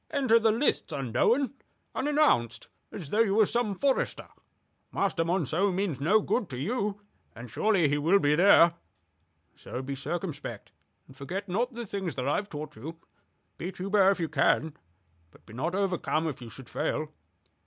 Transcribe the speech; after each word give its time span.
"Enter 0.09 0.39
the 0.39 0.51
lists 0.51 0.91
unknown, 0.91 1.53
unannounced, 1.93 2.69
as 2.91 3.11
though 3.11 3.19
you 3.19 3.35
were 3.35 3.45
some 3.45 3.75
forester. 3.77 4.27
Master 4.91 5.23
Monceux 5.23 5.71
means 5.71 5.99
no 5.99 6.21
good 6.21 6.49
to 6.49 6.57
you, 6.57 6.99
and 7.35 7.51
surely 7.51 7.87
he 7.87 7.99
will 7.99 8.17
be 8.17 8.33
there. 8.33 8.73
So 9.55 9.83
be 9.83 9.93
circumspect; 9.93 10.71
and 11.05 11.15
forget 11.15 11.47
not 11.47 11.75
the 11.75 11.85
things 11.85 12.15
that 12.15 12.27
I 12.27 12.37
have 12.37 12.49
taught 12.49 12.75
you. 12.75 12.99
Beat 13.59 13.77
Hubert 13.77 14.09
if 14.09 14.19
you 14.19 14.27
can, 14.27 14.75
but 15.29 15.45
be 15.45 15.53
not 15.53 15.75
overcome 15.75 16.25
if 16.27 16.41
you 16.41 16.49
should 16.49 16.67
fail. 16.67 17.11